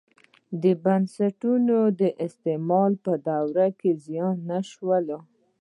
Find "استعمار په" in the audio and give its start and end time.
2.25-3.13